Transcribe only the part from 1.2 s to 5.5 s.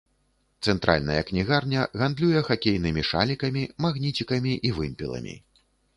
кнігарня гандлюе хакейнымі шалікамі, магніцікамі і вымпеламі.